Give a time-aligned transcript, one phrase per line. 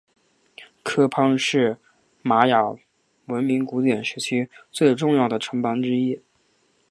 [0.81, 1.77] 科潘是
[2.23, 2.75] 玛雅
[3.27, 6.19] 文明古典时期最重要的城邦之一。